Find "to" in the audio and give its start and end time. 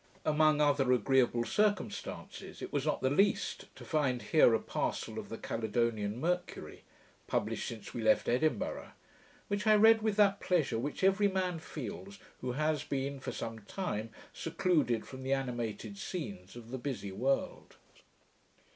3.75-3.85